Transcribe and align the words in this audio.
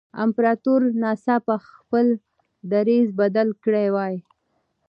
امپراتور 0.23 0.81
ناڅاپه 1.01 1.55
خپل 1.71 2.07
دریځ 2.71 3.07
بدل 3.19 3.47
کړی 3.63 3.87
وای. 3.95 4.15